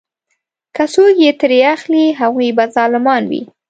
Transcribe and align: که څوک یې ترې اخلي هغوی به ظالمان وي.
که 0.75 0.83
څوک 0.93 1.13
یې 1.23 1.31
ترې 1.39 1.59
اخلي 1.75 2.05
هغوی 2.21 2.49
به 2.57 2.65
ظالمان 2.75 3.23
وي. 3.31 3.41